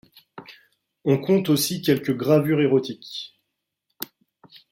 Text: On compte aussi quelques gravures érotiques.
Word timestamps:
On 1.05 1.19
compte 1.19 1.49
aussi 1.49 1.83
quelques 1.83 2.15
gravures 2.17 2.59
érotiques. 2.61 3.39